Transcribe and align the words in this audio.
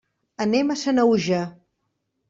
Anem 0.45 0.73
a 0.75 0.79
Sanaüja. 0.85 1.45